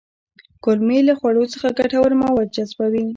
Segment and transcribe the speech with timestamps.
[0.63, 3.05] کولمې له خوړو څخه ګټور مواد جذبوي